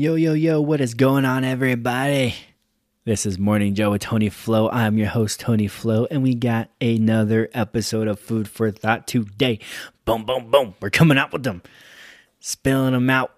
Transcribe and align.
Yo, 0.00 0.14
yo, 0.14 0.32
yo, 0.32 0.62
what 0.62 0.80
is 0.80 0.94
going 0.94 1.26
on, 1.26 1.44
everybody? 1.44 2.34
This 3.04 3.26
is 3.26 3.38
Morning 3.38 3.74
Joe 3.74 3.90
with 3.90 4.00
Tony 4.00 4.30
Flo. 4.30 4.70
I'm 4.70 4.96
your 4.96 5.08
host, 5.08 5.40
Tony 5.40 5.66
Flo, 5.68 6.06
and 6.10 6.22
we 6.22 6.34
got 6.34 6.70
another 6.80 7.50
episode 7.52 8.08
of 8.08 8.18
Food 8.18 8.48
for 8.48 8.70
Thought 8.70 9.06
today. 9.06 9.58
Boom, 10.06 10.24
boom, 10.24 10.50
boom. 10.50 10.74
We're 10.80 10.88
coming 10.88 11.18
out 11.18 11.34
with 11.34 11.42
them, 11.42 11.60
spilling 12.38 12.94
them 12.94 13.10
out 13.10 13.30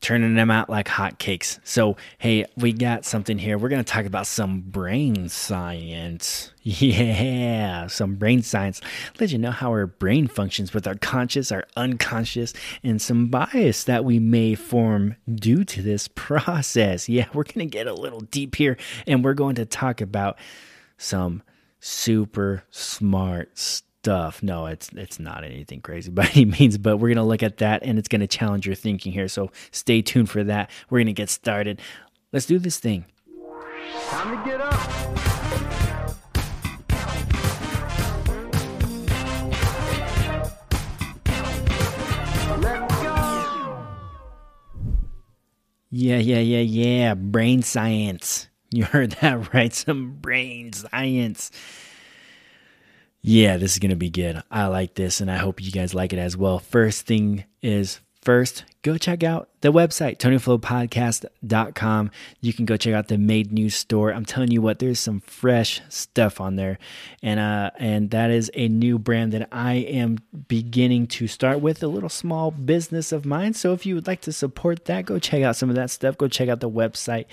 turning 0.00 0.34
them 0.34 0.50
out 0.50 0.70
like 0.70 0.86
hotcakes. 0.86 1.58
So, 1.64 1.96
hey, 2.18 2.44
we 2.56 2.72
got 2.72 3.04
something 3.04 3.38
here. 3.38 3.58
We're 3.58 3.68
going 3.68 3.84
to 3.84 3.92
talk 3.92 4.04
about 4.04 4.26
some 4.26 4.60
brain 4.60 5.28
science. 5.28 6.52
Yeah, 6.70 7.86
some 7.86 8.16
brain 8.16 8.42
science. 8.42 8.82
Let 9.18 9.32
you 9.32 9.38
know 9.38 9.52
how 9.52 9.70
our 9.70 9.86
brain 9.86 10.28
functions 10.28 10.74
with 10.74 10.86
our 10.86 10.96
conscious, 10.96 11.50
our 11.50 11.64
unconscious, 11.78 12.52
and 12.82 13.00
some 13.00 13.28
bias 13.28 13.84
that 13.84 14.04
we 14.04 14.18
may 14.18 14.54
form 14.54 15.16
due 15.34 15.64
to 15.64 15.80
this 15.80 16.08
process. 16.14 17.08
Yeah, 17.08 17.26
we're 17.32 17.44
going 17.44 17.60
to 17.60 17.66
get 17.66 17.86
a 17.86 17.94
little 17.94 18.20
deep 18.20 18.54
here 18.54 18.76
and 19.06 19.24
we're 19.24 19.32
going 19.32 19.54
to 19.54 19.64
talk 19.64 20.02
about 20.02 20.38
some 20.98 21.42
super 21.80 22.64
smart 22.70 23.56
stuff 23.56 23.87
stuff. 24.02 24.42
No, 24.42 24.66
it's 24.66 24.90
it's 24.94 25.18
not 25.18 25.44
anything 25.44 25.80
crazy 25.80 26.10
by 26.12 26.26
any 26.34 26.44
means, 26.44 26.78
but 26.78 26.98
we're 26.98 27.14
gonna 27.14 27.26
look 27.26 27.42
at 27.42 27.58
that 27.58 27.82
and 27.82 27.98
it's 27.98 28.08
gonna 28.08 28.26
challenge 28.26 28.66
your 28.66 28.74
thinking 28.74 29.12
here. 29.12 29.28
So 29.28 29.50
stay 29.70 30.02
tuned 30.02 30.30
for 30.30 30.44
that. 30.44 30.70
We're 30.90 31.00
gonna 31.00 31.12
get 31.12 31.30
started. 31.30 31.80
Let's 32.32 32.46
do 32.46 32.58
this 32.58 32.78
thing. 32.78 33.04
Time 34.10 34.44
to 34.44 34.50
get 34.50 34.60
up. 34.60 34.74
Yeah, 45.90 46.18
yeah, 46.18 46.40
yeah, 46.40 46.60
yeah. 46.60 47.14
Brain 47.14 47.62
science. 47.62 48.48
You 48.70 48.84
heard 48.84 49.12
that 49.22 49.52
right. 49.54 49.72
Some 49.72 50.18
brain 50.20 50.72
science. 50.74 51.50
Yeah, 53.30 53.58
this 53.58 53.74
is 53.74 53.78
going 53.78 53.90
to 53.90 53.96
be 53.96 54.08
good. 54.08 54.42
I 54.50 54.68
like 54.68 54.94
this 54.94 55.20
and 55.20 55.30
I 55.30 55.36
hope 55.36 55.62
you 55.62 55.70
guys 55.70 55.92
like 55.92 56.14
it 56.14 56.18
as 56.18 56.34
well. 56.34 56.58
First 56.58 57.04
thing 57.04 57.44
is 57.60 58.00
first, 58.22 58.64
go 58.88 58.98
check 58.98 59.22
out 59.22 59.48
the 59.60 59.72
website, 59.72 60.18
TonyFlowPodcast.com. 60.18 62.10
You 62.40 62.52
can 62.52 62.64
go 62.64 62.76
check 62.76 62.94
out 62.94 63.08
the 63.08 63.18
Made 63.18 63.52
News 63.52 63.74
store. 63.74 64.12
I'm 64.12 64.24
telling 64.24 64.50
you 64.50 64.62
what, 64.62 64.78
there's 64.78 65.00
some 65.00 65.20
fresh 65.20 65.80
stuff 65.88 66.40
on 66.40 66.56
there. 66.56 66.78
And 67.22 67.38
uh 67.38 67.70
and 67.78 68.10
that 68.10 68.30
is 68.30 68.50
a 68.54 68.68
new 68.68 68.98
brand 68.98 69.32
that 69.32 69.48
I 69.52 69.74
am 69.74 70.18
beginning 70.48 71.06
to 71.08 71.26
start 71.26 71.60
with, 71.60 71.82
a 71.82 71.88
little 71.88 72.08
small 72.08 72.50
business 72.50 73.12
of 73.12 73.26
mine. 73.26 73.54
So 73.54 73.72
if 73.72 73.84
you 73.84 73.94
would 73.94 74.06
like 74.06 74.22
to 74.22 74.32
support 74.32 74.86
that, 74.86 75.04
go 75.06 75.18
check 75.18 75.42
out 75.42 75.56
some 75.56 75.68
of 75.68 75.76
that 75.76 75.90
stuff. 75.90 76.16
Go 76.16 76.28
check 76.28 76.48
out 76.48 76.60
the 76.60 76.70
website. 76.70 77.26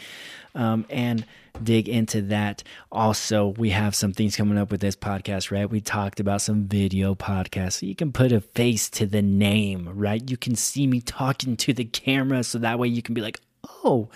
Um, 0.54 0.86
and 0.90 1.26
dig 1.64 1.88
into 1.90 2.22
that. 2.24 2.64
Also, 2.92 3.48
we 3.48 3.70
have 3.72 3.96
some 3.96 4.14
things 4.14 4.36
coming 4.36 4.58
up 4.58 4.72
with 4.72 4.82
this 4.82 4.96
podcast, 4.96 5.52
right? 5.52 5.70
We 5.70 5.82
talked 5.82 6.20
about 6.20 6.42
some 6.42 6.66
video 6.66 7.16
podcasts. 7.16 7.80
So 7.80 7.86
you 7.86 7.96
can 7.96 8.12
put 8.12 8.32
a 8.32 8.42
face 8.42 8.90
to 8.92 9.06
the 9.06 9.22
name, 9.22 9.90
right? 9.94 10.30
You 10.30 10.38
can 10.38 10.56
see 10.56 10.88
me 10.88 11.02
talking 11.02 11.45
to 11.58 11.74
the 11.74 11.86
camera 11.86 12.44
so 12.44 12.58
that 12.60 12.80
way 12.80 12.88
you 12.88 13.02
can 13.02 13.14
be 13.14 13.22
like, 13.22 13.40
oh, 13.84 14.10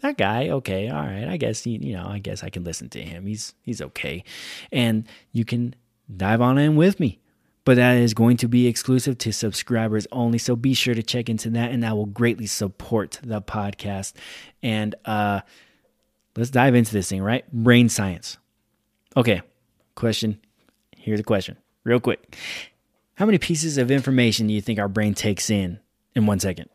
that 0.00 0.18
guy, 0.18 0.50
okay, 0.50 0.88
all 0.88 1.02
right. 1.02 1.26
I 1.26 1.36
guess 1.36 1.64
he, 1.64 1.78
you 1.78 1.96
know, 1.96 2.06
I 2.06 2.18
guess 2.18 2.42
I 2.44 2.50
can 2.50 2.64
listen 2.64 2.88
to 2.90 3.02
him. 3.02 3.26
He's 3.26 3.54
he's 3.62 3.80
okay. 3.80 4.24
And 4.70 5.06
you 5.32 5.44
can 5.44 5.74
dive 6.14 6.40
on 6.40 6.58
in 6.58 6.76
with 6.76 7.00
me. 7.00 7.20
But 7.64 7.76
that 7.76 7.96
is 7.96 8.14
going 8.14 8.36
to 8.38 8.48
be 8.48 8.68
exclusive 8.68 9.18
to 9.18 9.32
subscribers 9.32 10.06
only. 10.12 10.38
So 10.38 10.54
be 10.54 10.72
sure 10.72 10.94
to 10.94 11.02
check 11.02 11.28
into 11.28 11.50
that 11.50 11.72
and 11.72 11.82
that 11.82 11.96
will 11.96 12.06
greatly 12.06 12.46
support 12.46 13.18
the 13.24 13.42
podcast. 13.42 14.12
And 14.62 14.94
uh 15.04 15.40
let's 16.36 16.50
dive 16.50 16.74
into 16.74 16.92
this 16.92 17.08
thing, 17.08 17.22
right? 17.22 17.50
Brain 17.52 17.88
science. 17.88 18.38
Okay, 19.16 19.42
question. 19.94 20.38
Here's 20.96 21.20
a 21.20 21.24
question, 21.24 21.56
real 21.84 22.00
quick. 22.00 22.36
How 23.14 23.24
many 23.24 23.38
pieces 23.38 23.78
of 23.78 23.90
information 23.90 24.46
do 24.46 24.52
you 24.52 24.60
think 24.60 24.78
our 24.78 24.88
brain 24.88 25.14
takes 25.14 25.48
in 25.48 25.80
in 26.16 26.26
one 26.26 26.40
second? 26.40 26.68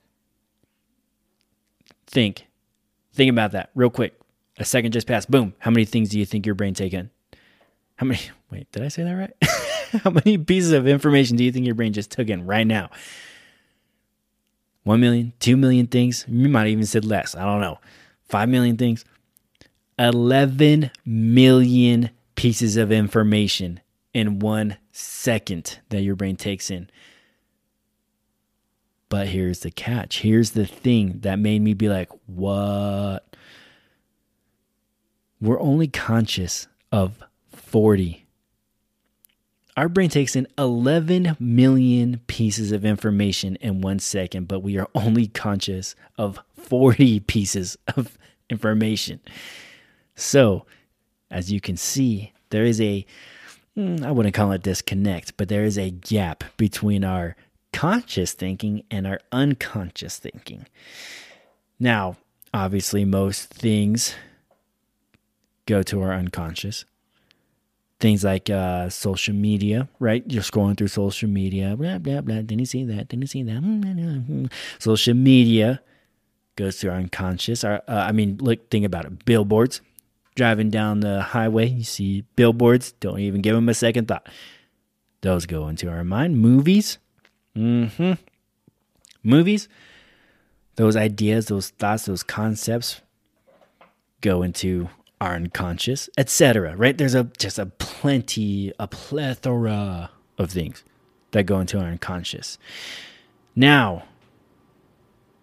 Think. 2.08 2.48
Think 3.14 3.30
about 3.30 3.52
that 3.52 3.72
real 3.76 3.90
quick. 3.90 4.18
A 4.58 4.64
second 4.64 4.94
just 4.94 5.08
passed. 5.08 5.30
Boom. 5.30 5.54
How 5.60 5.72
many 5.72 5.84
things 5.84 6.10
do 6.10 6.20
you 6.20 6.26
think 6.26 6.46
your 6.46 6.56
brain 6.56 6.74
takes 6.74 6.94
in? 6.94 7.10
How 7.96 8.06
many? 8.06 8.22
Wait, 8.52 8.72
did 8.72 8.84
I 8.84 8.88
say 8.88 9.04
that 9.04 9.14
right? 9.14 9.34
How 10.04 10.12
many 10.12 10.38
pieces 10.38 10.72
of 10.72 10.88
information 10.88 11.36
do 11.36 11.44
you 11.44 11.52
think 11.52 11.66
your 11.66 11.76
brain 11.76 11.92
just 11.92 12.12
took 12.12 12.30
in 12.30 12.46
right 12.46 12.66
now? 12.66 12.90
One 14.84 15.00
million, 15.00 15.34
two 15.40 15.58
million 15.58 15.88
things. 15.88 16.26
You 16.28 16.50
might 16.50 16.68
even 16.68 16.86
said 16.86 17.04
less. 17.06 17.36
I 17.36 17.44
don't 17.44 17.62
know. 17.62 17.80
Five 18.30 18.50
million 18.50 18.78
things. 18.78 19.04
11 20.00 20.92
million 21.06 22.10
pieces 22.36 22.78
of 22.78 22.92
information 22.92 23.80
in 24.14 24.40
one 24.40 24.78
second 24.92 25.80
that 25.90 26.02
your 26.02 26.16
brain 26.16 26.36
takes 26.36 26.72
in. 26.72 26.90
But 29.12 29.28
here's 29.28 29.60
the 29.60 29.72
catch. 29.72 30.22
Here's 30.22 30.52
the 30.52 30.66
thing 30.66 31.20
that 31.24 31.38
made 31.38 31.62
me 31.62 31.74
be 31.74 31.90
like, 31.90 32.10
what? 32.28 33.36
We're 35.42 35.60
only 35.60 35.90
conscious 35.90 36.70
of 36.94 37.22
40. 37.52 38.26
Our 39.76 39.90
brain 39.90 40.10
takes 40.10 40.38
in 40.38 40.48
11 40.58 41.36
million 41.42 42.22
pieces 42.28 42.72
of 42.72 42.86
information 42.86 43.58
in 43.58 43.82
one 43.82 44.00
second, 44.00 44.48
but 44.48 44.62
we 44.62 44.78
are 44.78 44.88
only 44.96 45.28
conscious 45.28 45.94
of 46.18 46.40
40 46.56 47.20
pieces 47.28 47.78
of 47.98 48.18
information. 48.50 49.20
So, 50.16 50.66
as 51.30 51.52
you 51.52 51.60
can 51.60 51.76
see, 51.76 52.32
there 52.50 52.64
is 52.64 52.80
a, 52.80 53.06
hmm, 53.76 54.10
wouldn't 54.10 54.36
call 54.36 54.54
it 54.54 54.64
disconnect, 54.64 55.36
but 55.36 55.50
there 55.50 55.66
is 55.66 55.78
a 55.78 55.90
gap 55.90 56.46
between 56.56 57.04
our 57.04 57.36
conscious 57.74 58.34
thinking 58.34 58.84
and 58.92 59.08
our 59.08 59.20
unconscious 59.32 60.18
thinking. 60.18 60.66
Now, 61.80 62.18
obviously, 62.54 63.06
most 63.06 63.54
things 63.54 64.16
go 65.66 65.84
to 65.84 66.02
our 66.02 66.14
unconscious. 66.14 66.86
Things 68.00 68.24
like 68.24 68.50
uh, 68.50 68.90
social 68.90 69.36
media, 69.36 69.88
right? 70.00 70.24
You're 70.28 70.42
scrolling 70.42 70.76
through 70.76 70.88
social 70.88 71.30
media, 71.30 71.76
blah, 71.78 72.00
blah, 72.00 72.22
blah. 72.22 72.38
Didn't 72.38 72.60
you 72.60 72.66
see 72.66 72.84
that? 72.86 73.10
Didn't 73.10 73.22
you 73.24 73.28
see 73.28 73.44
that? 73.44 73.58
Hmm, 73.58 73.82
hmm, 73.82 74.18
hmm, 74.20 74.46
social 74.80 75.14
media 75.14 75.82
goes 76.56 76.80
to 76.80 76.90
our 76.90 76.98
unconscious. 76.98 77.64
Our, 77.64 77.84
uh, 77.88 78.06
I 78.08 78.12
mean, 78.12 78.38
look, 78.42 78.70
think 78.70 78.86
about 78.86 79.06
it. 79.06 79.24
Billboards, 79.26 79.82
driving 80.36 80.72
down 80.72 81.02
the 81.02 81.22
highway, 81.22 81.68
you 81.70 81.84
see 81.84 82.24
billboards, 82.36 82.94
don't 82.94 83.20
even 83.20 83.42
give 83.42 83.56
them 83.56 83.70
a 83.70 83.74
second 83.74 84.08
thought. 84.08 84.28
Those 85.22 85.46
go 85.46 85.68
into 85.68 85.88
our 85.88 86.04
mind. 86.04 86.40
Movies, 86.40 86.98
mm-hmm. 87.56 88.14
Movies, 89.24 89.68
those 90.76 90.96
ideas, 90.96 91.48
those 91.48 91.70
thoughts, 91.70 92.06
those 92.06 92.24
concepts 92.24 93.02
go 94.22 94.42
into 94.42 94.90
our 95.20 95.36
unconscious, 95.36 96.10
etc. 96.18 96.76
Right? 96.76 96.98
There's 96.98 97.16
a 97.16 97.26
just 97.38 97.60
a 97.60 97.68
plenty, 97.68 98.74
a 98.80 98.88
plethora 98.88 100.10
of 100.38 100.52
things 100.52 100.84
that 101.32 101.44
go 101.44 101.60
into 101.60 101.80
our 101.80 101.88
unconscious. 101.88 102.58
Now, 103.56 104.04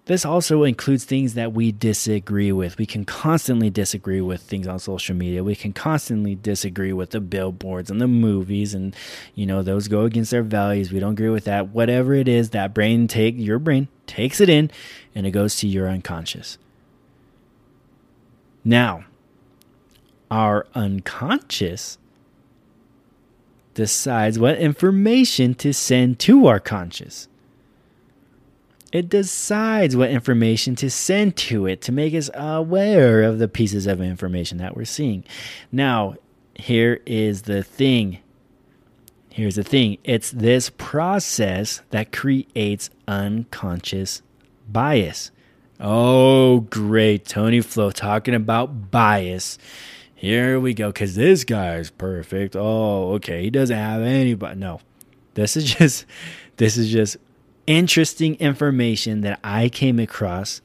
this 0.08 0.24
also 0.24 0.64
includes 0.64 1.04
things 1.04 1.34
that 1.34 1.52
we 1.52 1.70
disagree 1.70 2.50
with. 2.50 2.78
We 2.78 2.86
can 2.86 3.04
constantly 3.04 3.68
disagree 3.68 4.22
with 4.22 4.40
things 4.40 4.66
on 4.66 4.78
social 4.78 5.14
media. 5.14 5.44
We 5.44 5.54
can 5.54 5.74
constantly 5.74 6.34
disagree 6.34 6.94
with 6.94 7.10
the 7.10 7.20
billboards 7.20 7.90
and 7.90 8.00
the 8.00 8.08
movies 8.08 8.72
and 8.72 8.96
you 9.34 9.44
know 9.44 9.62
those 9.62 9.86
go 9.86 10.04
against 10.04 10.32
our 10.32 10.42
values. 10.42 10.90
We 10.90 10.98
don't 10.98 11.12
agree 11.12 11.28
with 11.28 11.44
that. 11.44 11.68
Whatever 11.68 12.14
it 12.14 12.26
is, 12.26 12.50
that 12.50 12.72
brain 12.72 13.06
take 13.06 13.34
your 13.36 13.58
brain 13.58 13.88
takes 14.06 14.40
it 14.40 14.48
in 14.48 14.70
and 15.14 15.26
it 15.26 15.32
goes 15.32 15.56
to 15.56 15.68
your 15.68 15.90
unconscious. 15.90 16.56
Now, 18.64 19.04
our 20.30 20.66
unconscious 20.74 21.98
decides 23.74 24.38
what 24.38 24.56
information 24.56 25.54
to 25.56 25.74
send 25.74 26.18
to 26.20 26.46
our 26.46 26.60
conscious. 26.60 27.28
It 28.92 29.08
decides 29.08 29.96
what 29.96 30.10
information 30.10 30.74
to 30.76 30.90
send 30.90 31.36
to 31.36 31.66
it 31.66 31.82
to 31.82 31.92
make 31.92 32.14
us 32.14 32.30
aware 32.34 33.22
of 33.22 33.38
the 33.38 33.48
pieces 33.48 33.86
of 33.86 34.00
information 34.00 34.58
that 34.58 34.76
we're 34.76 34.86
seeing. 34.86 35.24
Now, 35.70 36.14
here 36.54 37.00
is 37.04 37.42
the 37.42 37.62
thing. 37.62 38.18
Here's 39.30 39.56
the 39.56 39.62
thing 39.62 39.98
it's 40.04 40.30
this 40.30 40.70
process 40.70 41.82
that 41.90 42.12
creates 42.12 42.90
unconscious 43.06 44.22
bias. 44.68 45.30
Oh, 45.80 46.60
great. 46.60 47.24
Tony 47.24 47.60
Flo 47.60 47.90
talking 47.90 48.34
about 48.34 48.90
bias. 48.90 49.58
Here 50.14 50.58
we 50.58 50.74
go. 50.74 50.88
Because 50.88 51.14
this 51.14 51.44
guy's 51.44 51.90
perfect. 51.90 52.56
Oh, 52.56 53.12
okay. 53.14 53.42
He 53.42 53.50
doesn't 53.50 53.76
have 53.76 54.02
anybody. 54.02 54.58
No. 54.58 54.80
This 55.34 55.56
is 55.56 55.72
just, 55.72 56.04
this 56.56 56.76
is 56.76 56.90
just 56.90 57.18
interesting 57.68 58.34
information 58.36 59.20
that 59.20 59.38
I 59.44 59.68
came 59.68 60.00
across 60.00 60.62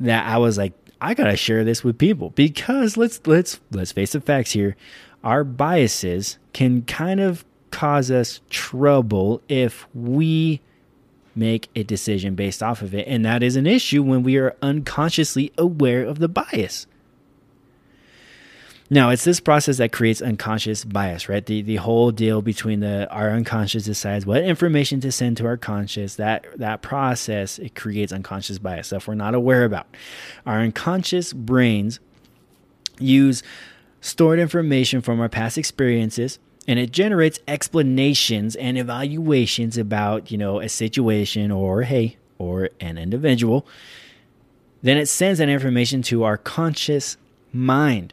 that 0.00 0.26
I 0.26 0.36
was 0.36 0.58
like, 0.58 0.72
I 1.00 1.14
gotta 1.14 1.36
share 1.36 1.62
this 1.62 1.84
with 1.84 1.96
people 1.96 2.30
because 2.30 2.96
let's 2.96 3.20
let's 3.26 3.60
let's 3.70 3.92
face 3.92 4.12
the 4.12 4.20
facts 4.20 4.50
here. 4.52 4.76
Our 5.22 5.44
biases 5.44 6.38
can 6.52 6.82
kind 6.82 7.20
of 7.20 7.44
cause 7.70 8.10
us 8.10 8.40
trouble 8.50 9.40
if 9.48 9.86
we 9.94 10.60
make 11.34 11.68
a 11.76 11.82
decision 11.82 12.34
based 12.34 12.62
off 12.62 12.82
of 12.82 12.94
it. 12.94 13.06
And 13.06 13.24
that 13.24 13.42
is 13.42 13.56
an 13.56 13.66
issue 13.66 14.02
when 14.02 14.22
we 14.22 14.36
are 14.38 14.56
unconsciously 14.62 15.52
aware 15.58 16.02
of 16.02 16.18
the 16.18 16.28
bias. 16.28 16.86
Now, 18.88 19.10
it's 19.10 19.24
this 19.24 19.40
process 19.40 19.78
that 19.78 19.90
creates 19.90 20.22
unconscious 20.22 20.84
bias, 20.84 21.28
right? 21.28 21.44
The 21.44 21.62
the 21.62 21.76
whole 21.76 22.12
deal 22.12 22.40
between 22.40 22.80
the 22.80 23.10
our 23.10 23.30
unconscious 23.30 23.84
decides 23.84 24.24
what 24.24 24.44
information 24.44 25.00
to 25.00 25.10
send 25.10 25.36
to 25.38 25.46
our 25.46 25.56
conscious. 25.56 26.16
That 26.16 26.46
that 26.56 26.82
process 26.82 27.58
it 27.58 27.74
creates 27.74 28.12
unconscious 28.12 28.58
bias 28.58 28.88
stuff 28.88 29.08
we're 29.08 29.14
not 29.14 29.34
aware 29.34 29.64
about. 29.64 29.88
Our 30.44 30.60
unconscious 30.60 31.32
brains 31.32 31.98
use 32.98 33.42
stored 34.00 34.38
information 34.38 35.00
from 35.02 35.20
our 35.20 35.28
past 35.28 35.58
experiences 35.58 36.38
and 36.68 36.78
it 36.78 36.92
generates 36.92 37.38
explanations 37.46 38.56
and 38.56 38.76
evaluations 38.76 39.78
about, 39.78 40.30
you 40.30 40.38
know, 40.38 40.60
a 40.60 40.68
situation 40.68 41.50
or 41.50 41.82
hey, 41.82 42.16
or 42.38 42.70
an 42.80 42.98
individual. 42.98 43.66
Then 44.82 44.96
it 44.96 45.06
sends 45.06 45.38
that 45.38 45.48
information 45.48 46.02
to 46.02 46.24
our 46.24 46.36
conscious 46.36 47.16
mind. 47.52 48.12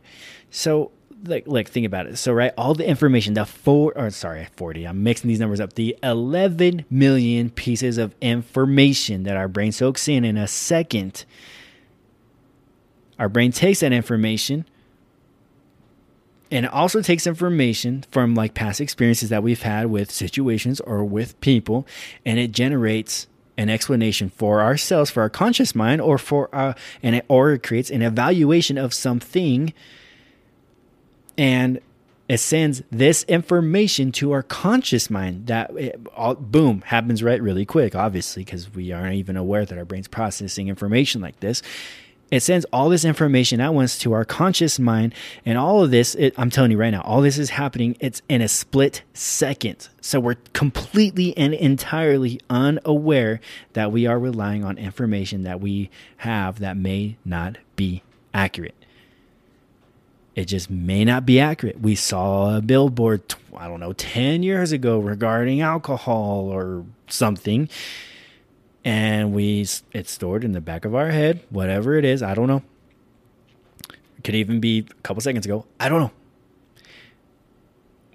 So 0.54 0.92
like 1.26 1.48
like 1.48 1.68
think 1.68 1.88
about 1.88 2.06
it. 2.06 2.18
So 2.18 2.32
right, 2.32 2.54
all 2.58 2.76
the 2.76 2.88
information, 2.88 3.34
the 3.34 3.44
four 3.44 3.92
or 3.98 4.12
sorry, 4.12 4.48
40, 4.56 4.86
I'm 4.86 5.02
mixing 5.02 5.28
these 5.28 5.40
numbers 5.40 5.60
up. 5.60 5.74
The 5.74 5.98
11 6.04 6.86
million 6.92 7.50
pieces 7.50 7.98
of 7.98 8.14
information 8.22 9.24
that 9.24 9.36
our 9.36 9.48
brain 9.48 9.72
soaks 9.72 10.08
in 10.08 10.24
in 10.24 10.38
a 10.38 10.48
second. 10.48 11.26
Our 13.18 13.30
brain 13.30 13.52
takes 13.52 13.80
that 13.80 13.92
information 13.92 14.66
and 16.52 16.68
it 16.68 16.72
also 16.72 17.02
takes 17.02 17.26
information 17.26 18.06
from 18.12 18.36
like 18.36 18.54
past 18.54 18.80
experiences 18.80 19.30
that 19.30 19.42
we've 19.42 19.64
had 19.64 19.88
with 19.88 20.12
situations 20.12 20.80
or 20.82 21.04
with 21.04 21.40
people 21.42 21.88
and 22.26 22.38
it 22.38 22.52
generates 22.52 23.26
an 23.58 23.70
explanation 23.72 24.30
for 24.30 24.62
ourselves 24.62 25.10
for 25.10 25.22
our 25.22 25.30
conscious 25.30 25.74
mind 25.74 26.00
or 26.00 26.20
for 26.20 26.54
our 26.54 26.76
and 27.02 27.16
it, 27.16 27.26
or 27.28 27.54
it 27.54 27.64
creates 27.64 27.90
an 27.90 28.04
evaluation 28.04 28.78
of 28.78 28.94
something 28.94 29.74
and 31.38 31.80
it 32.30 32.38
sends 32.38 32.82
this 32.90 33.24
information 33.24 34.12
to 34.14 34.32
our 34.32 34.44
conscious 34.44 35.10
mind 35.10 35.48
that 35.48 35.72
it, 35.76 36.00
all, 36.16 36.36
boom 36.36 36.82
happens 36.86 37.22
right 37.22 37.42
really 37.42 37.66
quick 37.66 37.96
obviously 37.96 38.44
because 38.44 38.74
we 38.74 38.92
aren't 38.92 39.16
even 39.16 39.36
aware 39.36 39.66
that 39.66 39.78
our 39.78 39.86
brain's 39.86 40.08
processing 40.08 40.68
information 40.68 41.22
like 41.22 41.40
this. 41.42 41.62
It 42.32 42.42
sends 42.42 42.66
all 42.74 42.90
this 42.90 43.06
information 43.06 43.60
at 43.62 43.76
once 43.76 44.00
to 44.00 44.14
our 44.14 44.26
conscious 44.26 44.80
mind 44.80 45.14
and 45.46 45.58
all 45.58 45.84
of 45.84 45.92
this 45.92 46.16
it, 46.16 46.34
i'm 46.38 46.50
telling 46.50 46.72
you 46.72 46.78
right 46.78 46.90
now 46.90 47.02
all 47.02 47.22
this 47.22 47.38
is 47.38 47.52
happening 47.52 47.96
it's 48.00 48.22
in 48.30 48.42
a 48.42 48.48
split 48.48 49.04
second. 49.14 49.90
So 50.02 50.20
we're 50.20 50.38
completely 50.54 51.38
and 51.38 51.54
entirely 51.54 52.40
unaware 52.50 53.42
that 53.74 53.92
we 53.92 54.08
are 54.08 54.18
relying 54.18 54.64
on 54.64 54.78
information 54.78 55.44
that 55.44 55.60
we 55.60 55.90
have 56.18 56.60
that 56.60 56.78
may 56.78 57.18
not 57.26 57.58
be 57.76 58.02
accurate 58.34 58.76
it 60.36 60.46
just 60.46 60.70
may 60.70 61.06
not 61.06 61.26
be 61.26 61.40
accurate. 61.40 61.80
We 61.82 61.96
saw 61.96 62.58
a 62.58 62.62
billboard, 62.62 63.36
I 63.56 63.68
don't 63.68 63.80
know, 63.80 63.94
10 63.94 64.44
years 64.44 64.72
ago 64.72 65.00
regarding 65.00 65.62
alcohol 65.62 66.50
or 66.50 66.86
something. 67.08 67.70
And 68.86 69.34
we, 69.34 69.62
it's 69.94 70.12
stored 70.12 70.44
in 70.44 70.52
the 70.52 70.62
back 70.62 70.86
of 70.86 70.96
our 70.96 71.12
head, 71.12 71.42
whatever 71.50 71.96
it 71.96 72.04
is. 72.04 72.22
I 72.22 72.34
don't 72.34 72.48
know. 72.48 72.64
It 73.90 74.24
could 74.24 74.36
even 74.36 74.60
be 74.60 74.86
a 74.90 75.02
couple 75.04 75.22
seconds 75.22 75.46
ago. 75.46 75.66
I 75.80 75.90
don't 75.90 76.02
know 76.02 76.12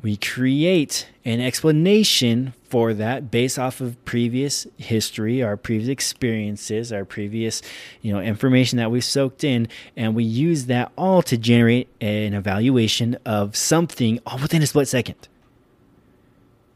we 0.02 0.16
create 0.16 1.08
an 1.24 1.40
explanation 1.40 2.54
for 2.68 2.94
that 2.94 3.30
based 3.30 3.58
off 3.58 3.80
of 3.80 4.02
previous 4.04 4.66
history 4.76 5.42
our 5.42 5.56
previous 5.56 5.88
experiences 5.88 6.92
our 6.92 7.04
previous 7.04 7.62
you 8.02 8.12
know 8.12 8.20
information 8.20 8.76
that 8.78 8.90
we've 8.90 9.04
soaked 9.04 9.42
in 9.42 9.66
and 9.96 10.14
we 10.14 10.24
use 10.24 10.66
that 10.66 10.92
all 10.96 11.22
to 11.22 11.36
generate 11.36 11.88
an 12.00 12.34
evaluation 12.34 13.16
of 13.24 13.56
something 13.56 14.18
all 14.26 14.38
within 14.38 14.62
a 14.62 14.66
split 14.66 14.88
second. 14.88 15.28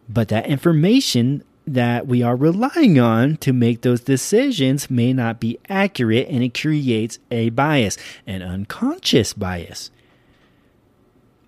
But 0.08 0.28
that 0.28 0.46
information 0.46 1.44
that 1.66 2.06
we 2.06 2.22
are 2.22 2.34
relying 2.34 2.98
on 2.98 3.36
to 3.36 3.52
make 3.52 3.82
those 3.82 4.00
decisions 4.00 4.90
may 4.90 5.12
not 5.12 5.38
be 5.38 5.58
accurate 5.68 6.28
and 6.28 6.42
it 6.42 6.58
creates 6.58 7.18
a 7.30 7.50
bias 7.50 7.96
an 8.26 8.42
unconscious 8.42 9.32
bias 9.32 9.90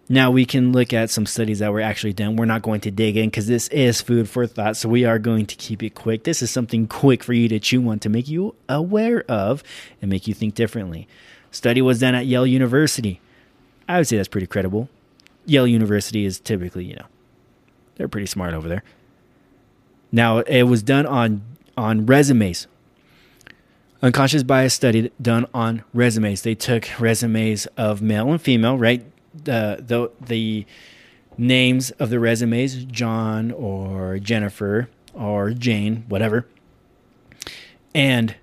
now 0.08 0.30
we 0.30 0.44
can 0.44 0.72
look 0.72 0.92
at 0.92 1.10
some 1.10 1.24
studies 1.24 1.60
that 1.60 1.72
were 1.72 1.80
actually 1.80 2.12
done. 2.12 2.36
We're 2.36 2.44
not 2.44 2.62
going 2.62 2.80
to 2.82 2.90
dig 2.90 3.16
in 3.16 3.28
because 3.28 3.46
this 3.46 3.68
is 3.68 4.00
food 4.00 4.28
for 4.28 4.46
thought, 4.46 4.76
so 4.76 4.88
we 4.88 5.04
are 5.04 5.18
going 5.18 5.46
to 5.46 5.56
keep 5.56 5.82
it 5.82 5.94
quick. 5.94 6.24
This 6.24 6.42
is 6.42 6.50
something 6.50 6.86
quick 6.86 7.24
for 7.24 7.32
you 7.32 7.48
to 7.48 7.58
chew 7.58 7.88
on 7.88 7.98
to 8.00 8.08
make 8.08 8.28
you 8.28 8.54
aware 8.68 9.22
of 9.22 9.62
and 10.02 10.10
make 10.10 10.28
you 10.28 10.34
think 10.34 10.54
differently. 10.54 11.08
Study 11.50 11.80
was 11.80 12.00
done 12.00 12.14
at 12.14 12.26
Yale 12.26 12.46
University. 12.46 13.20
I 13.88 13.98
would 13.98 14.06
say 14.06 14.16
that's 14.16 14.28
pretty 14.28 14.46
credible. 14.46 14.88
Yale 15.46 15.66
University 15.66 16.24
is 16.24 16.38
typically, 16.40 16.84
you 16.84 16.96
know, 16.96 17.06
they're 17.96 18.08
pretty 18.08 18.26
smart 18.26 18.54
over 18.54 18.68
there. 18.68 18.82
Now 20.12 20.38
it 20.40 20.64
was 20.64 20.82
done 20.82 21.06
on 21.06 21.42
on 21.76 22.06
resumes. 22.06 22.66
Unconscious 24.02 24.42
bias 24.42 24.74
study 24.74 25.10
done 25.20 25.46
on 25.54 25.82
resumes. 25.94 26.42
They 26.42 26.54
took 26.54 26.88
resumes 27.00 27.66
of 27.76 28.02
male 28.02 28.30
and 28.30 28.40
female, 28.40 28.76
right? 28.76 29.04
The 29.34 29.82
the 29.86 30.10
the 30.24 30.66
names 31.36 31.90
of 31.92 32.10
the 32.10 32.20
resumes, 32.20 32.84
John 32.84 33.50
or 33.50 34.18
Jennifer 34.18 34.88
or 35.12 35.50
Jane, 35.50 36.04
whatever. 36.08 36.46
And 37.94 38.34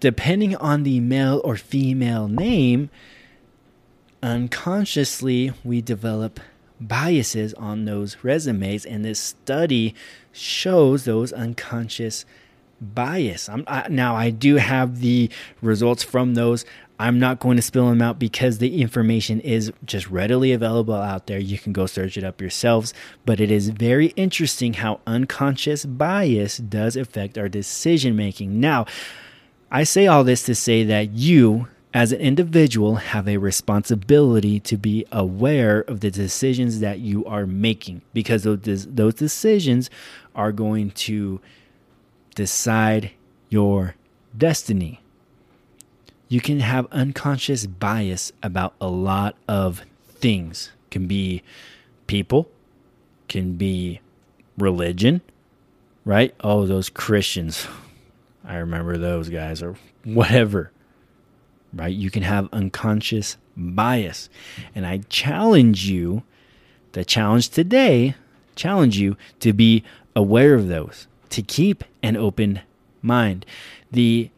depending 0.00 0.56
on 0.56 0.82
the 0.82 1.00
male 1.00 1.40
or 1.44 1.56
female 1.56 2.28
name, 2.28 2.90
unconsciously 4.22 5.52
we 5.64 5.80
develop 5.80 6.40
biases 6.80 7.54
on 7.54 7.84
those 7.84 8.18
resumes 8.22 8.84
and 8.84 9.04
this 9.04 9.20
study 9.20 9.94
shows 10.32 11.04
those 11.04 11.32
unconscious 11.32 12.26
bias. 12.80 13.48
I, 13.48 13.86
now 13.88 14.14
I 14.14 14.30
do 14.30 14.56
have 14.56 15.00
the 15.00 15.30
results 15.62 16.02
from 16.02 16.34
those. 16.34 16.64
I'm 16.98 17.18
not 17.18 17.40
going 17.40 17.56
to 17.56 17.62
spill 17.62 17.88
them 17.88 18.00
out 18.00 18.18
because 18.18 18.58
the 18.58 18.80
information 18.80 19.40
is 19.40 19.70
just 19.84 20.08
readily 20.08 20.52
available 20.52 20.94
out 20.94 21.26
there. 21.26 21.38
You 21.38 21.58
can 21.58 21.72
go 21.72 21.86
search 21.86 22.16
it 22.16 22.24
up 22.24 22.40
yourselves. 22.40 22.94
But 23.26 23.38
it 23.38 23.50
is 23.50 23.68
very 23.68 24.08
interesting 24.08 24.74
how 24.74 25.00
unconscious 25.06 25.84
bias 25.84 26.56
does 26.56 26.96
affect 26.96 27.36
our 27.36 27.48
decision 27.48 28.16
making. 28.16 28.60
Now, 28.60 28.86
I 29.70 29.84
say 29.84 30.06
all 30.06 30.24
this 30.24 30.44
to 30.44 30.54
say 30.54 30.84
that 30.84 31.10
you, 31.10 31.68
as 31.92 32.12
an 32.12 32.20
individual, 32.20 32.96
have 32.96 33.28
a 33.28 33.36
responsibility 33.36 34.58
to 34.60 34.78
be 34.78 35.04
aware 35.12 35.80
of 35.80 36.00
the 36.00 36.10
decisions 36.10 36.80
that 36.80 37.00
you 37.00 37.26
are 37.26 37.46
making 37.46 38.00
because 38.14 38.44
those, 38.44 38.86
decisions 38.86 39.90
are 40.34 40.52
going 40.52 40.92
to 40.92 41.40
decide 42.34 43.10
your 43.50 43.96
destiny 44.36 45.00
you 46.28 46.40
can 46.40 46.60
have 46.60 46.86
unconscious 46.90 47.66
bias 47.66 48.32
about 48.42 48.74
a 48.80 48.88
lot 48.88 49.36
of 49.48 49.84
things. 50.08 50.70
Can 50.90 51.06
be 51.06 51.42
people, 52.06 52.48
can 53.28 53.54
be 53.54 54.00
religion, 54.58 55.20
right? 56.04 56.34
Oh, 56.40 56.66
those 56.66 56.88
Christians. 56.88 57.66
I 58.44 58.56
remember 58.56 58.96
those 58.96 59.28
guys 59.28 59.62
or 59.62 59.76
whatever. 60.04 60.70
Right? 61.72 61.94
You 61.94 62.10
can 62.10 62.22
have 62.22 62.48
unconscious 62.52 63.36
bias. 63.56 64.28
And 64.74 64.86
I 64.86 64.98
challenge 65.08 65.88
you, 65.88 66.22
the 66.92 67.04
challenge 67.04 67.50
today, 67.50 68.14
challenge 68.54 68.98
you 68.98 69.16
to 69.40 69.52
be 69.52 69.84
aware 70.14 70.54
of 70.54 70.68
those, 70.68 71.06
to 71.30 71.42
keep 71.42 71.84
an 72.02 72.16
open 72.16 72.60
mind. 73.02 73.44
The 73.90 74.30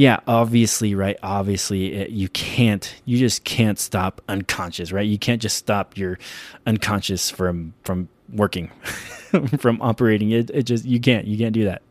yeah, 0.00 0.20
obviously, 0.26 0.94
right? 0.94 1.18
Obviously, 1.22 1.92
it, 1.92 2.08
you 2.08 2.30
can't. 2.30 2.94
You 3.04 3.18
just 3.18 3.44
can't 3.44 3.78
stop 3.78 4.22
unconscious, 4.30 4.92
right? 4.92 5.06
You 5.06 5.18
can't 5.18 5.42
just 5.42 5.58
stop 5.58 5.94
your 5.98 6.18
unconscious 6.64 7.28
from 7.28 7.74
from 7.84 8.08
working, 8.32 8.68
from 9.58 9.82
operating. 9.82 10.30
It 10.30 10.48
it 10.48 10.62
just 10.62 10.86
you 10.86 11.00
can't. 11.00 11.26
You 11.26 11.36
can't 11.36 11.52
do 11.52 11.66
that. 11.66 11.82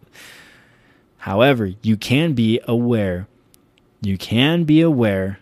However, 1.17 1.71
you 1.83 1.97
can 1.97 2.33
be 2.33 2.59
aware. 2.67 3.27
You 4.01 4.17
can 4.17 4.63
be 4.63 4.81
aware 4.81 5.37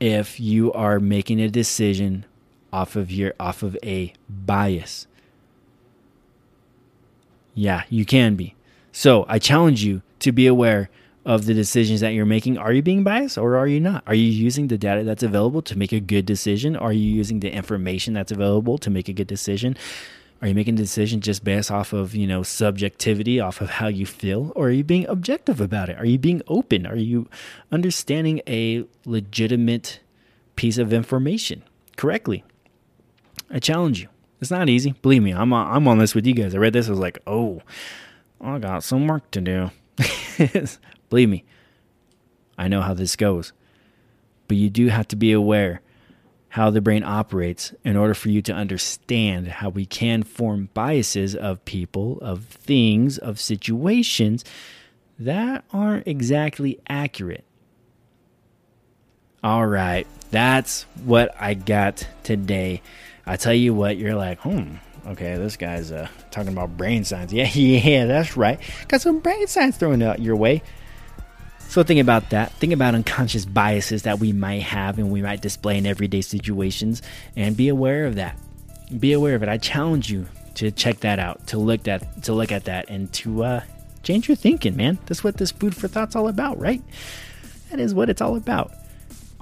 if 0.00 0.38
you 0.38 0.70
are 0.74 1.00
making 1.00 1.40
a 1.40 1.48
decision 1.48 2.26
off 2.74 2.94
of 2.94 3.10
your 3.10 3.32
off 3.40 3.62
of 3.62 3.74
a 3.82 4.12
bias 4.28 5.06
Yeah, 7.54 7.84
you 7.88 8.04
can 8.04 8.34
be. 8.36 8.54
So 8.92 9.24
I 9.30 9.38
challenge 9.38 9.82
you 9.82 10.02
to 10.18 10.30
be 10.30 10.46
aware 10.46 10.90
of 11.24 11.46
the 11.46 11.54
decisions 11.54 12.00
that 12.00 12.14
you're 12.14 12.26
making. 12.26 12.58
Are 12.58 12.72
you 12.72 12.82
being 12.82 13.04
biased 13.04 13.38
or 13.38 13.56
are 13.56 13.68
you 13.68 13.80
not? 13.80 14.02
Are 14.06 14.14
you 14.14 14.26
using 14.26 14.68
the 14.68 14.78
data 14.78 15.04
that's 15.04 15.22
available 15.22 15.62
to 15.62 15.78
make 15.78 15.92
a 15.92 16.00
good 16.00 16.26
decision? 16.26 16.76
Are 16.76 16.92
you 16.92 17.08
using 17.08 17.40
the 17.40 17.50
information 17.50 18.14
that's 18.14 18.32
available 18.32 18.78
to 18.78 18.90
make 18.90 19.08
a 19.08 19.12
good 19.12 19.28
decision? 19.28 19.76
Are 20.40 20.48
you 20.48 20.54
making 20.54 20.74
a 20.74 20.78
decision 20.78 21.20
just 21.20 21.44
based 21.44 21.70
off 21.70 21.92
of, 21.92 22.16
you 22.16 22.26
know, 22.26 22.42
subjectivity, 22.42 23.38
off 23.38 23.60
of 23.60 23.70
how 23.70 23.86
you 23.86 24.04
feel? 24.04 24.52
Or 24.56 24.66
are 24.66 24.72
you 24.72 24.82
being 24.82 25.06
objective 25.06 25.60
about 25.60 25.88
it? 25.88 25.96
Are 25.98 26.04
you 26.04 26.18
being 26.18 26.42
open? 26.48 26.84
Are 26.84 26.96
you 26.96 27.28
understanding 27.70 28.40
a 28.48 28.84
legitimate 29.06 30.00
piece 30.56 30.78
of 30.78 30.92
information 30.92 31.62
correctly? 31.96 32.42
I 33.48 33.60
challenge 33.60 34.00
you. 34.00 34.08
It's 34.40 34.50
not 34.50 34.68
easy. 34.68 34.96
Believe 35.02 35.22
me, 35.22 35.30
I'm 35.30 35.52
on, 35.52 35.72
I'm 35.72 35.86
on 35.86 35.98
this 35.98 36.16
with 36.16 36.26
you 36.26 36.34
guys. 36.34 36.56
I 36.56 36.58
read 36.58 36.72
this, 36.72 36.88
I 36.88 36.90
was 36.90 36.98
like, 36.98 37.20
oh, 37.28 37.62
I 38.40 38.58
got 38.58 38.82
some 38.82 39.06
work 39.06 39.30
to 39.30 39.40
do. 39.40 39.70
Believe 41.12 41.28
me, 41.28 41.44
I 42.56 42.68
know 42.68 42.80
how 42.80 42.94
this 42.94 43.16
goes. 43.16 43.52
But 44.48 44.56
you 44.56 44.70
do 44.70 44.88
have 44.88 45.06
to 45.08 45.16
be 45.16 45.30
aware 45.30 45.82
how 46.48 46.70
the 46.70 46.80
brain 46.80 47.04
operates 47.04 47.74
in 47.84 47.98
order 47.98 48.14
for 48.14 48.30
you 48.30 48.40
to 48.40 48.52
understand 48.54 49.48
how 49.48 49.68
we 49.68 49.84
can 49.84 50.22
form 50.22 50.70
biases 50.72 51.36
of 51.36 51.62
people, 51.66 52.18
of 52.22 52.46
things, 52.46 53.18
of 53.18 53.38
situations 53.38 54.42
that 55.18 55.66
aren't 55.70 56.06
exactly 56.08 56.80
accurate. 56.88 57.44
All 59.44 59.66
right, 59.66 60.06
that's 60.30 60.84
what 61.04 61.34
I 61.38 61.52
got 61.52 62.08
today. 62.22 62.80
I 63.26 63.36
tell 63.36 63.52
you 63.52 63.74
what, 63.74 63.98
you're 63.98 64.14
like, 64.14 64.40
hmm, 64.40 64.76
okay, 65.08 65.36
this 65.36 65.58
guy's 65.58 65.92
uh, 65.92 66.08
talking 66.30 66.52
about 66.54 66.78
brain 66.78 67.04
science. 67.04 67.32
Yeah, 67.34 67.50
yeah, 67.52 68.06
that's 68.06 68.34
right. 68.34 68.58
Got 68.88 69.02
some 69.02 69.18
brain 69.18 69.46
science 69.46 69.76
thrown 69.76 70.00
out 70.00 70.18
your 70.18 70.36
way. 70.36 70.62
So 71.72 71.82
think 71.82 72.00
about 72.00 72.28
that. 72.30 72.52
Think 72.52 72.74
about 72.74 72.94
unconscious 72.94 73.46
biases 73.46 74.02
that 74.02 74.18
we 74.18 74.34
might 74.34 74.60
have 74.60 74.98
and 74.98 75.10
we 75.10 75.22
might 75.22 75.40
display 75.40 75.78
in 75.78 75.86
everyday 75.86 76.20
situations 76.20 77.00
and 77.34 77.56
be 77.56 77.68
aware 77.68 78.04
of 78.04 78.16
that. 78.16 78.36
Be 79.00 79.14
aware 79.14 79.34
of 79.34 79.42
it. 79.42 79.48
I 79.48 79.56
challenge 79.56 80.10
you 80.10 80.26
to 80.56 80.70
check 80.70 81.00
that 81.00 81.18
out, 81.18 81.46
to 81.46 81.56
look 81.56 81.88
at 81.88 82.24
to 82.24 82.34
look 82.34 82.52
at 82.52 82.66
that 82.66 82.90
and 82.90 83.10
to 83.14 83.44
uh, 83.44 83.60
change 84.02 84.28
your 84.28 84.36
thinking, 84.36 84.76
man. 84.76 84.98
That's 85.06 85.24
what 85.24 85.38
this 85.38 85.50
food 85.50 85.74
for 85.74 85.88
thought's 85.88 86.14
all 86.14 86.28
about, 86.28 86.58
right? 86.58 86.82
That 87.70 87.80
is 87.80 87.94
what 87.94 88.10
it's 88.10 88.20
all 88.20 88.36
about. 88.36 88.74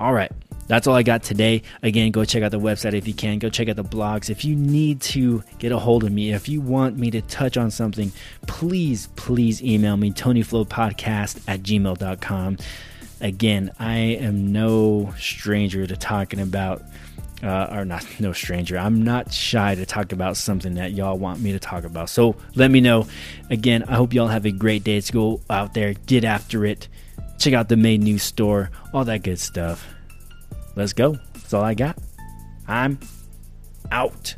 All 0.00 0.14
right. 0.14 0.33
That's 0.66 0.87
all 0.87 0.95
I 0.95 1.02
got 1.02 1.23
today. 1.25 1.62
Again, 1.83 2.11
go 2.11 2.25
check 2.25 2.42
out 2.42 2.52
the 2.52 2.61
website 2.61 2.95
if 2.95 3.07
you 3.07 3.12
can. 3.12 3.38
Go 3.38 3.50
check 3.50 3.69
out 3.69 3.76
the 3.76 3.85
blogs. 3.85 4.30
If 4.30 4.45
you 4.45 4.54
need 4.54 5.00
to 5.02 5.42
get 5.59 5.73
a 5.73 5.78
hold 5.78 6.04
of 6.04 6.12
me, 6.12 6.33
if 6.33 6.49
you 6.49 6.61
want 6.61 6.97
me 6.97 7.11
to 7.11 7.21
touch 7.23 7.57
on 7.57 7.73
something, 7.73 8.12
please, 8.47 9.09
please 9.16 9.62
email 9.62 9.97
me, 9.97 10.12
TonyFlowPodcast 10.12 11.42
at 11.49 11.62
gmail.com. 11.62 12.59
Again, 13.21 13.73
I 13.78 13.97
am 13.97 14.52
no 14.52 15.12
stranger 15.19 15.88
to 15.88 15.97
talking 15.97 16.40
about, 16.40 16.83
uh, 17.42 17.66
or 17.73 17.85
not 17.85 18.07
no 18.21 18.33
stranger. 18.33 18.78
I'm 18.78 19.02
not 19.02 19.33
shy 19.33 19.75
to 19.75 19.85
talk 19.85 20.12
about 20.12 20.37
something 20.37 20.75
that 20.75 20.92
y'all 20.92 21.19
want 21.19 21.40
me 21.40 21.50
to 21.50 21.59
talk 21.59 21.83
about. 21.83 22.09
So 22.09 22.37
let 22.54 22.71
me 22.71 22.80
know. 22.80 23.09
Again, 23.50 23.83
I 23.88 23.97
hope 23.97 24.14
y'all 24.14 24.28
have 24.28 24.47
a 24.47 24.52
great 24.52 24.85
day. 24.85 24.95
Let's 24.95 25.11
go 25.11 25.40
out 25.50 25.75
there, 25.75 25.95
get 26.07 26.25
after 26.25 26.64
it, 26.64 26.87
check 27.40 27.54
out 27.54 27.68
the 27.68 27.76
main 27.76 28.02
New 28.02 28.18
store, 28.18 28.70
all 28.92 29.04
that 29.04 29.23
good 29.25 29.40
stuff 29.40 29.85
let's 30.76 30.92
go. 30.92 31.18
That's 31.35 31.52
all 31.54 31.62
I 31.62 31.75
got. 31.75 31.99
I'm 32.66 32.99
out. 33.90 34.35